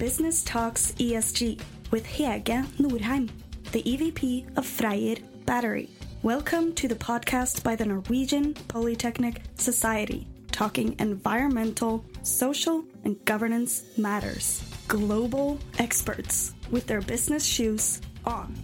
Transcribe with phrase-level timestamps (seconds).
[0.00, 3.28] Business Talks ESG with Hege Norheim,
[3.72, 5.90] the EVP of Freyr Battery.
[6.22, 14.64] Welcome to the podcast by the Norwegian Polytechnic Society, talking environmental, social, and governance matters.
[14.88, 18.54] Global experts with their business shoes on.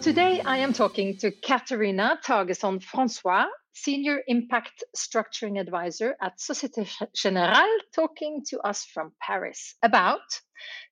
[0.00, 7.78] Today, I am talking to Catharina Tagesson Francois, Senior Impact Structuring Advisor at Societe Generale,
[7.94, 10.22] talking to us from Paris about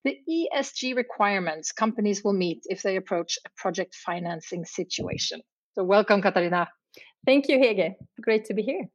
[0.04, 5.40] the ESG requirements companies will meet if they approach a project financing situation.
[5.74, 6.68] So, welcome, Catharina.
[7.24, 7.94] Thank you, Hege.
[8.20, 8.88] Great to be here.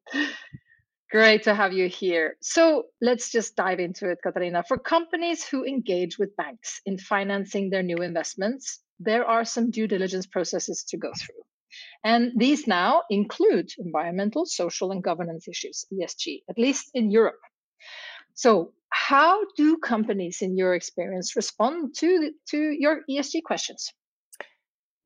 [1.09, 2.35] Great to have you here.
[2.41, 4.63] So let's just dive into it, Catharina.
[4.67, 9.88] For companies who engage with banks in financing their new investments, there are some due
[9.88, 11.46] diligence processes to go through.
[12.04, 17.40] And these now include environmental, social, and governance issues, ESG, at least in Europe.
[18.34, 23.92] So, how do companies, in your experience, respond to, to your ESG questions?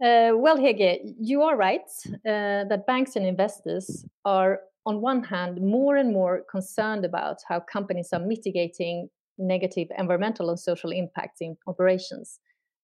[0.03, 5.61] Uh, well, Hege, you are right uh, that banks and investors are, on one hand,
[5.61, 11.57] more and more concerned about how companies are mitigating negative environmental and social impacts in
[11.67, 12.39] operations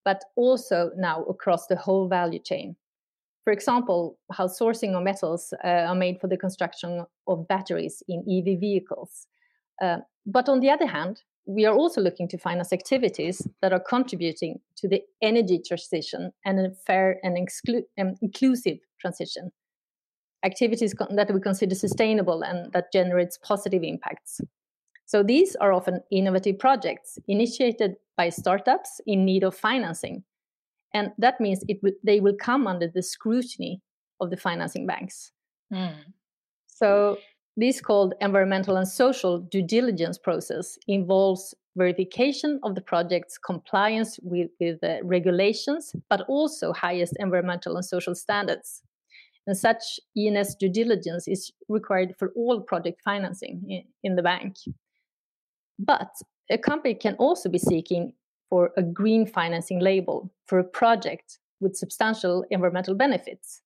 [0.07, 2.77] but also now across the whole value chain.
[3.47, 8.19] For example, how sourcing of metals uh, are made for the construction of batteries in
[8.29, 9.27] EV vehicles.
[9.81, 13.79] Uh, but on the other hand, we are also looking to finance activities that are
[13.79, 19.49] contributing to the energy transition and a fair and exclu- um, inclusive transition.
[20.43, 24.41] Activities that we consider sustainable and that generates positive impacts.
[25.05, 30.25] So these are often innovative projects initiated by startups in need of financing.
[30.97, 33.81] And that means it w- they will come under the scrutiny
[34.19, 35.31] of the financing banks.
[35.71, 35.93] Mm.
[36.65, 37.19] So
[37.55, 44.49] this called environmental and social due diligence process involves verification of the project's compliance with,
[44.59, 48.81] with the regulations, but also highest environmental and social standards.
[49.45, 54.55] And such ENS due diligence is required for all project financing in, in the bank.
[55.77, 56.09] But
[56.49, 58.13] a company can also be seeking
[58.49, 63.61] for a green financing label for a project with substantial environmental benefits.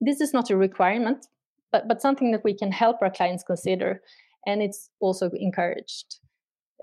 [0.00, 1.26] This is not a requirement,
[1.72, 4.02] but, but something that we can help our clients consider,
[4.46, 6.18] and it's also encouraged.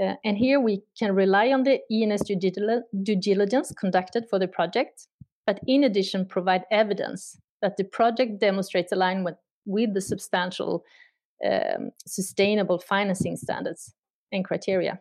[0.02, 5.08] Uh, and here we can rely on the ENS due diligence conducted for the project,
[5.46, 10.84] but in addition, provide evidence that the project demonstrates alignment with the substantial
[11.46, 13.94] um, sustainable financing standards
[14.32, 15.00] and criteria.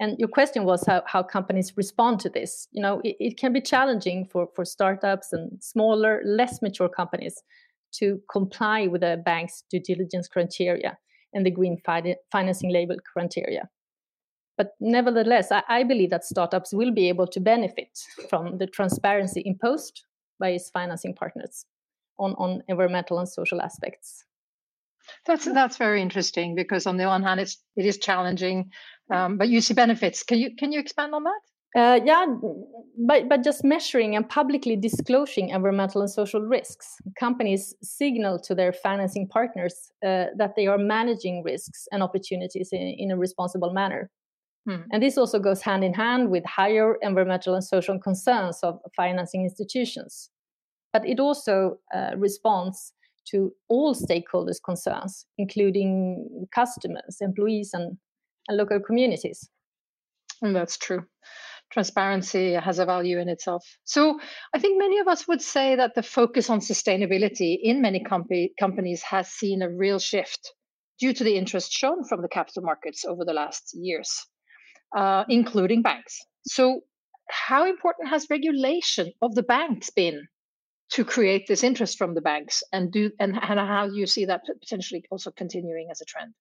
[0.00, 2.66] And your question was how, how companies respond to this.
[2.72, 7.42] You know, it, it can be challenging for, for startups and smaller, less mature companies
[7.92, 10.98] to comply with the bank's due diligence criteria
[11.34, 13.68] and the green fi- financing label criteria.
[14.56, 17.98] But nevertheless, I, I, believe that startups will be able to benefit
[18.28, 20.04] from the transparency imposed
[20.38, 21.64] by its financing partners
[22.18, 24.24] on, on environmental and social aspects.
[25.26, 28.70] That's that's very interesting because on the one hand, it's it is challenging,
[29.12, 30.22] um, but you see benefits.
[30.22, 31.40] Can you can you expand on that?
[31.74, 32.26] Uh, yeah,
[33.06, 38.72] but but just measuring and publicly disclosing environmental and social risks, companies signal to their
[38.72, 44.10] financing partners uh, that they are managing risks and opportunities in, in a responsible manner.
[44.68, 44.82] Hmm.
[44.92, 49.42] And this also goes hand in hand with higher environmental and social concerns of financing
[49.42, 50.30] institutions.
[50.92, 52.92] But it also uh, responds
[53.30, 57.96] to all stakeholders' concerns, including customers, employees, and,
[58.48, 59.48] and local communities.
[60.40, 61.04] And that's true.
[61.72, 63.64] Transparency has a value in itself.
[63.84, 64.18] So,
[64.54, 68.26] I think many of us would say that the focus on sustainability in many com-
[68.60, 70.52] companies has seen a real shift
[71.00, 74.26] due to the interest shown from the capital markets over the last years,
[74.96, 76.18] uh, including banks.
[76.46, 76.82] So,
[77.30, 80.28] how important has regulation of the banks been
[80.92, 84.26] to create this interest from the banks and do and, and how do you see
[84.26, 86.34] that potentially also continuing as a trend?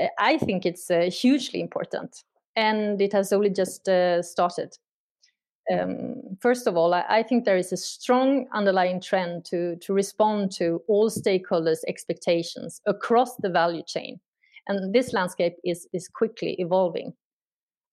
[0.00, 2.24] Uh, i think it's uh, hugely important
[2.54, 4.72] and it has only just uh, started.
[5.70, 9.92] Um, first of all I, I, think there is a strong underlying trend to, to
[9.92, 14.20] respond to all stakeholders expectations across the value chain
[14.68, 17.14] and this landscape is, is quickly evolving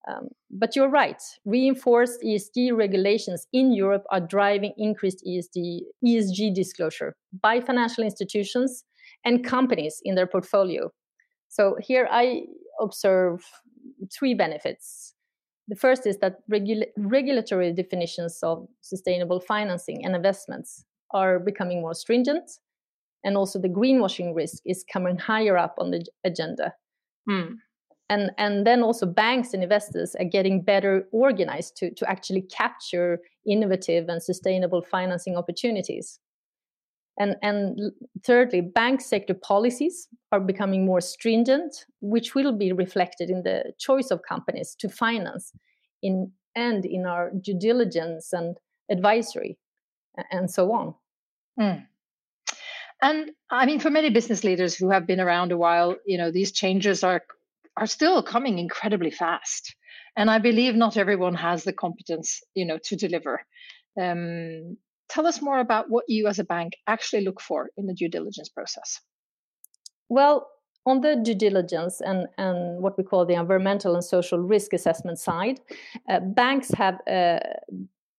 [0.08, 7.16] um, but you're right, reinforced ESG regulations in Europe are driving increased ESG, ESG disclosure
[7.42, 8.84] by financial institutions
[9.24, 10.92] and companies in their portfolio.
[11.48, 12.44] So here I
[12.82, 13.46] observe
[14.12, 15.14] three benefits.
[15.70, 21.94] The first is that regula- regulatory definitions of sustainable financing and investments are becoming more
[21.94, 22.52] stringent,
[23.24, 26.74] and also the greenwashing risk is coming higher up on the agenda.
[27.30, 27.60] Mm.
[28.13, 33.19] And and then also banks and investors are getting better organized to to actually capture
[33.45, 36.19] innovative and sustainable financing opportunities
[37.18, 37.92] and and
[38.25, 44.12] thirdly bank sector policies are becoming more stringent which will be reflected in the choice
[44.12, 45.51] of companies to finance
[46.01, 48.57] in and in our due diligence and
[48.92, 49.57] advisory
[50.31, 50.94] and so on
[51.60, 51.86] mm.
[53.01, 56.31] and i mean for many business leaders who have been around a while you know
[56.31, 57.21] these changes are
[57.78, 59.75] are still coming incredibly fast.
[60.16, 63.42] And i believe not everyone has the competence you know to deliver.
[64.00, 64.78] Um,
[65.10, 68.10] tell us more about what you as a bank actually look for in the due
[68.10, 69.00] diligence process.
[70.10, 70.48] Well
[70.86, 75.18] on the due diligence and, and what we call the environmental and social risk assessment
[75.20, 75.60] side
[76.10, 77.40] uh, banks have uh,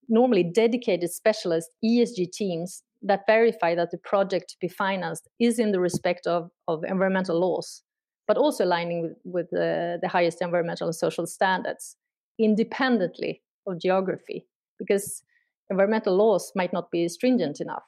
[0.09, 5.73] normally dedicated specialist esg teams that verify that the project to be financed is in
[5.73, 7.83] the respect of, of environmental laws
[8.27, 11.97] but also aligning with, with the, highest environmental and social standards
[12.39, 14.47] independently of geography,
[14.79, 15.23] because
[15.71, 17.85] environmental laws might not be stringent enough.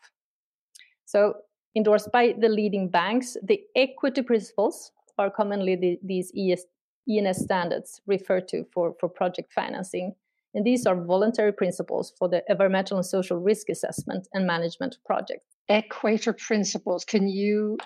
[1.05, 1.35] So,
[1.77, 6.65] endorsed by the leading banks, the Equator principles are commonly the, these ES,
[7.09, 10.15] ENS standards referred to for, for project financing.
[10.55, 15.05] And these are voluntary principles for the environmental and social risk assessment and management of
[15.05, 15.45] projects.
[15.69, 17.05] Equator principles.
[17.05, 17.77] Can you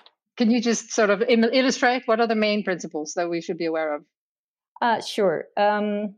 [0.41, 3.67] can you just sort of illustrate what are the main principles that we should be
[3.67, 4.03] aware of?
[4.81, 5.45] Uh, sure.
[5.55, 6.15] Um,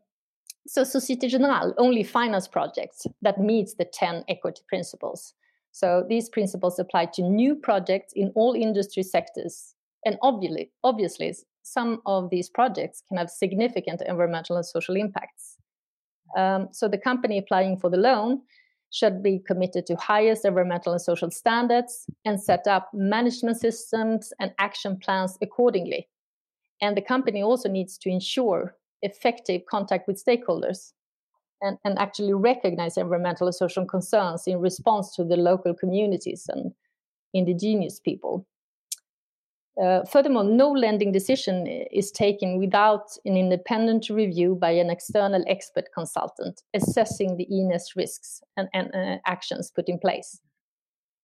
[0.66, 5.34] so Societe Generale only finance projects that meets the 10 Equator principles.
[5.74, 9.76] So these principles apply to new projects in all industry sectors.
[10.06, 15.58] And obviously, obviously, some of these projects can have significant environmental and social impacts.
[16.38, 18.44] Um, so the company applying for the loan
[18.94, 24.54] should be committed to highest environmental and social standards and set up management systems and
[24.60, 26.08] action plans accordingly.
[26.80, 30.94] And the company also needs to ensure effective contact with stakeholders
[31.62, 36.72] and, and actually recognize environmental and social concerns in response to the local communities and
[37.34, 38.46] indigenous people.
[39.82, 45.86] Uh, furthermore, no lending decision is taken without an independent review by an external expert
[45.94, 50.40] consultant assessing the ENS risks and, and uh, actions put in place.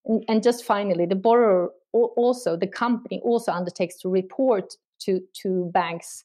[0.06, 5.70] And, and, just finally, the borrower also, the company also undertakes to report to, to
[5.72, 6.24] banks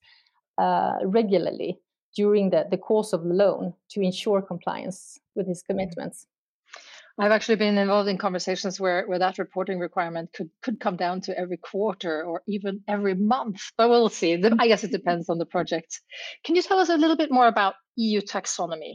[0.57, 1.79] uh, regularly
[2.17, 6.27] during the, the course of the loan to ensure compliance with his commitments.
[7.19, 11.21] I've actually been involved in conversations where, where that reporting requirement could, could come down
[11.23, 14.35] to every quarter or even every month, but we'll see.
[14.35, 16.01] I guess it depends on the project.
[16.45, 18.95] Can you tell us a little bit more about EU taxonomy?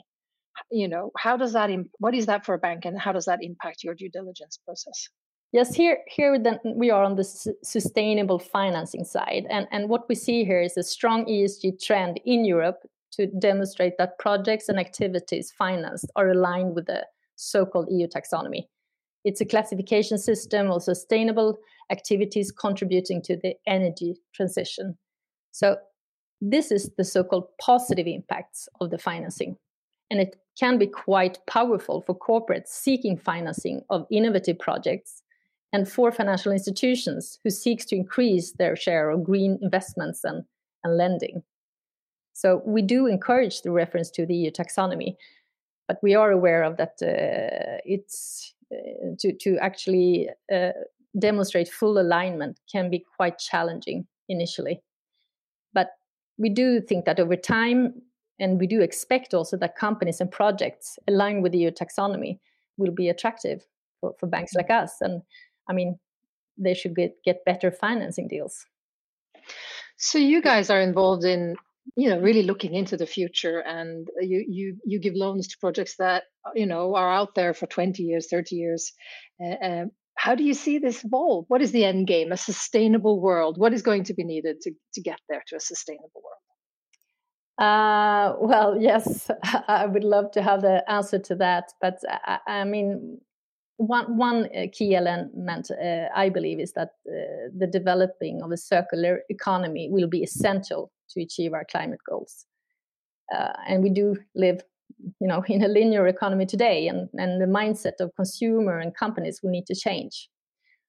[0.70, 1.70] You know, how does that,
[2.00, 5.08] what is that for a bank and how does that impact your due diligence process?
[5.52, 7.24] Yes, here here then we are on the
[7.64, 12.46] sustainable financing side, and and what we see here is a strong ESG trend in
[12.46, 12.82] Europe
[13.14, 17.04] to demonstrate that projects and activities financed are aligned with the
[17.40, 18.68] so-called EU taxonomy.
[19.24, 21.58] It's a classification system of sustainable
[21.92, 24.98] activities contributing to the energy transition.
[25.52, 25.78] So
[26.42, 29.58] this is the so-called positive impacts of the financing.
[30.10, 35.22] And it can be quite powerful for corporates seeking financing of innovative projects
[35.72, 40.44] and for financial institutions who seeks to increase their share of green investments and,
[40.84, 41.44] and lending.
[42.34, 45.16] So we do encourage the reference to the EU taxonomy,
[45.90, 50.70] but we are aware of that uh, it's uh, to to actually uh,
[51.18, 54.82] demonstrate full alignment can be quite challenging initially.
[55.74, 55.90] But
[56.38, 58.04] we do think that over time
[58.40, 62.38] and we do expect also that companies and projects aligned with the EU taxonomy
[62.78, 63.66] will be attractive
[64.00, 65.02] for, for banks like us.
[65.02, 65.24] And
[65.68, 66.00] i mean
[66.56, 68.66] they should get, get better financing deals.
[69.98, 71.56] So you guys are involved in
[71.96, 75.96] you know really looking into the future and you you you give loans to projects
[75.98, 78.94] that you know are out there for 20 years 30 years
[79.44, 79.86] uh,
[80.20, 81.46] how do you see this evolve?
[81.48, 82.34] What is the end game?
[82.34, 83.58] A sustainable world?
[83.58, 86.40] What is going to be needed to, to get there to a sustainable world?
[87.58, 89.30] Uh, well yes
[89.68, 93.20] i would love to have the answer to that but i, I mean
[93.76, 98.58] one one uh, key element uh, I believe is that uh, the developing of a
[98.58, 102.46] circular economy will be essential to achieve our climate goals.
[103.34, 104.62] Uh, and we do live,
[105.20, 109.42] you know, in a linear economy today, and, and the mindset of consumer and companies
[109.42, 110.30] will need to change.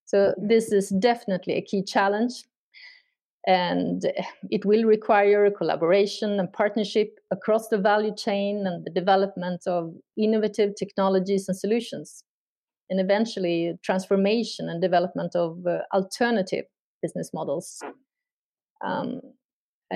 [0.04, 2.44] So this is definitely a key challenge,
[3.46, 4.12] and
[4.50, 10.74] it will require collaboration and partnership across the value chain and the development of innovative
[10.74, 12.24] technologies and solutions,
[12.90, 16.64] and eventually transformation and development of uh, alternative
[17.02, 17.80] business models.
[18.84, 19.20] Um,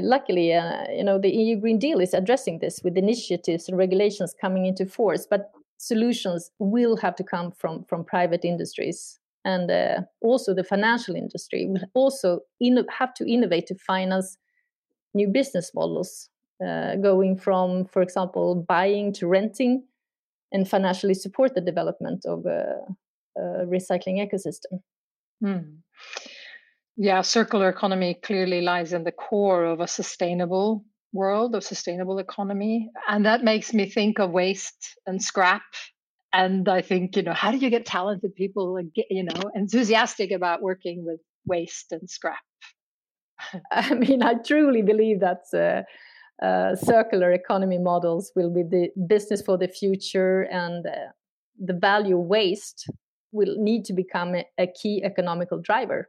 [0.03, 4.35] luckily, uh, you know, the EU Green Deal is addressing this with initiatives and regulations
[4.41, 5.27] coming into force.
[5.29, 11.15] But solutions will have to come from from private industries, and uh, also the financial
[11.15, 14.39] industry will also in, have to innovate to finance
[15.15, 16.29] new business models,
[16.67, 19.85] uh, going from, for example, buying to renting,
[20.53, 22.81] and financially support the development of a,
[23.37, 24.81] a recycling ecosystem.
[25.41, 25.77] Hmm
[26.97, 32.91] yeah, circular economy clearly lies in the core of a sustainable world, of sustainable economy.
[33.09, 35.63] And that makes me think of waste and scrap.
[36.33, 40.63] And I think, you know, how do you get talented people, you know, enthusiastic about
[40.63, 42.39] working with waste and scrap?
[43.73, 49.43] I mean, I truly believe that uh, uh, circular economy models will be the business
[49.43, 51.13] for the future, and uh,
[51.59, 52.91] the value waste
[53.31, 56.09] will need to become a, a key economical driver.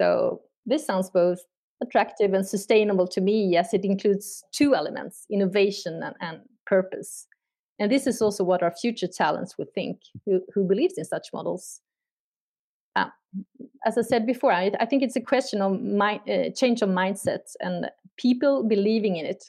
[0.00, 1.40] So this sounds both
[1.82, 7.26] attractive and sustainable to me as it includes two elements innovation and, and purpose.
[7.78, 11.28] And this is also what our future talents would think who, who believes in such
[11.32, 11.80] models.
[12.96, 13.06] Uh,
[13.86, 16.88] as I said before, I, I, think it's a question of my, uh, change of
[16.88, 17.86] mindset, and
[18.18, 19.44] people believing in it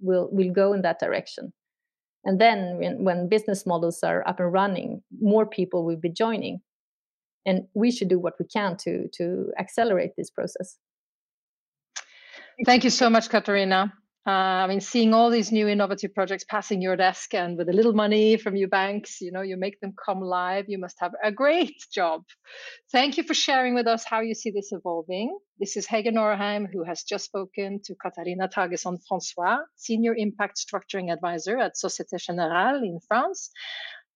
[0.00, 1.52] will, will go in that direction.
[2.24, 6.60] And then, when, when business models are up and running, more people will be joining
[7.46, 10.76] and we should do what we can to to accelerate this process
[12.64, 13.92] thank you so much Catharina
[14.26, 17.72] uh, I mean, seeing all these new innovative projects passing your desk and with a
[17.72, 20.64] little money from your banks, you know, you make them come live.
[20.66, 22.22] You must have a great job.
[22.90, 25.38] Thank you for sharing with us how you see this evolving.
[25.60, 31.12] This is Hege Norheim, who has just spoken to Catharina Tagesson Francois, Senior Impact Structuring
[31.12, 33.50] Advisor at Societe Generale in France.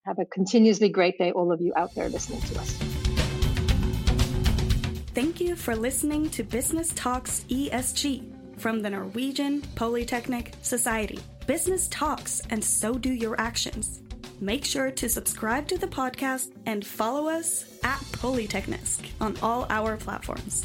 [0.07, 2.90] Have a continuously great day, all of you out there listening to us.
[5.12, 11.19] Thank you for listening to Business Talks ESG from the Norwegian Polytechnic Society.
[11.49, 14.02] Business talks, and so do your actions.
[14.40, 19.97] Make sure to subscribe to the podcast and follow us at Polyteknisk on all our
[19.97, 20.64] platforms.